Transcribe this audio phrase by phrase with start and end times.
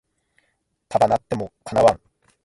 [0.89, 2.01] 束なっても叶わん